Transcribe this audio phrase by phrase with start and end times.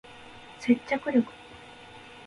[0.59, 1.23] 接着力